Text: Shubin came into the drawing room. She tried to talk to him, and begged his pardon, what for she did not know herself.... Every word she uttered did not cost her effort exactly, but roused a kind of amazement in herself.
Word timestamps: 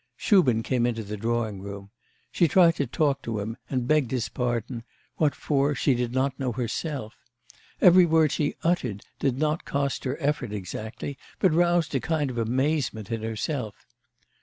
Shubin 0.17 0.63
came 0.63 0.87
into 0.87 1.03
the 1.03 1.15
drawing 1.15 1.61
room. 1.61 1.91
She 2.31 2.47
tried 2.47 2.71
to 2.77 2.87
talk 2.87 3.21
to 3.21 3.39
him, 3.39 3.55
and 3.69 3.87
begged 3.87 4.09
his 4.09 4.29
pardon, 4.29 4.83
what 5.17 5.35
for 5.35 5.75
she 5.75 5.93
did 5.93 6.11
not 6.11 6.39
know 6.39 6.53
herself.... 6.53 7.13
Every 7.79 8.07
word 8.07 8.31
she 8.31 8.55
uttered 8.63 9.05
did 9.19 9.37
not 9.37 9.63
cost 9.63 10.03
her 10.05 10.17
effort 10.19 10.53
exactly, 10.53 11.19
but 11.37 11.53
roused 11.53 11.93
a 11.93 11.99
kind 11.99 12.31
of 12.31 12.39
amazement 12.39 13.11
in 13.11 13.21
herself. 13.21 13.85